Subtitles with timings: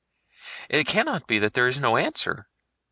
[0.67, 2.47] It cannot be that there is no answer.